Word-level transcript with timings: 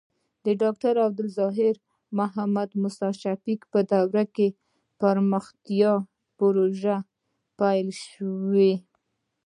د 0.45 0.47
ډاکټر 0.61 0.93
عبدالظاهر 1.05 1.75
او 1.81 1.85
محمد 2.19 2.69
موسي 2.81 3.09
شفیق 3.23 3.59
په 3.71 3.79
دورو 3.91 4.23
کې 4.35 4.47
پرمختیايي 5.01 5.95
پروژې 6.37 6.97
پلې 7.57 7.91
شوې. 8.05 8.73